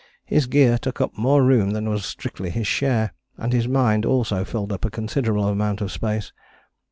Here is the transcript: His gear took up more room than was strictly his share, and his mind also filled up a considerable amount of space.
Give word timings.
His 0.25 0.47
gear 0.47 0.79
took 0.79 0.99
up 0.99 1.15
more 1.15 1.43
room 1.43 1.73
than 1.73 1.87
was 1.87 2.05
strictly 2.07 2.49
his 2.49 2.65
share, 2.65 3.13
and 3.37 3.53
his 3.53 3.67
mind 3.67 4.03
also 4.03 4.43
filled 4.43 4.73
up 4.73 4.83
a 4.83 4.89
considerable 4.89 5.47
amount 5.47 5.79
of 5.79 5.91
space. 5.91 6.31